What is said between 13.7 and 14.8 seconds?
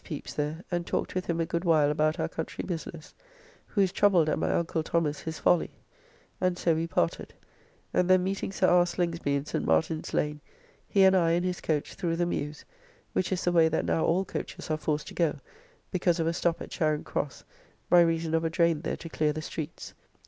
now all coaches are